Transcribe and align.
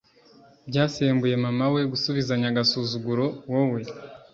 Byasembuye 0.69 1.35
mama 1.45 1.65
we 1.73 1.81
gusubizanya 1.91 2.47
agasuzuguro 2.51 3.25
wowe 3.51 3.79